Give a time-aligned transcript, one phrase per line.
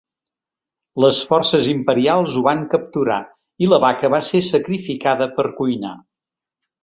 [1.03, 3.19] Les forces imperials ho van capturar
[3.65, 5.93] i la vaca va ser sacrificada per cuinar.